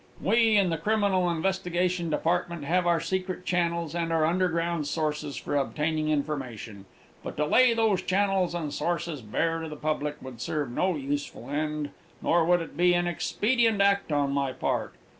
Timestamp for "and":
3.93-4.11, 8.55-8.73